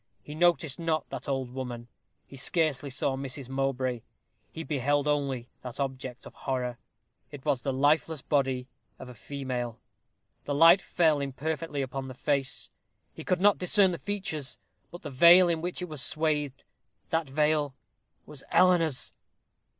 [0.23, 1.87] He noticed not that old woman;
[2.25, 3.47] he scarcely saw Mrs.
[3.49, 4.01] Mowbray;
[4.51, 6.79] he beheld only that object of horror.
[7.29, 8.67] It was the lifeless body
[8.97, 9.79] of a female.
[10.45, 12.71] The light fell imperfectly upon the face;
[13.13, 14.57] he could not discern the features,
[14.89, 16.63] but the veil in which it was swathed:
[17.09, 17.75] that veil
[18.25, 19.13] was Eleanor's!